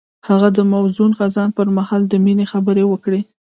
[0.27, 3.21] هغه د موزون خزان پر مهال د مینې خبرې وکړې.